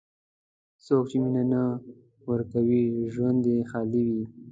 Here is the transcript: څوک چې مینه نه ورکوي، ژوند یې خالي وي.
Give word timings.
څوک 0.85 1.03
چې 1.11 1.17
مینه 1.23 1.43
نه 1.51 1.61
ورکوي، 2.29 2.83
ژوند 3.13 3.41
یې 3.51 3.57
خالي 3.69 4.01
وي. 4.13 4.23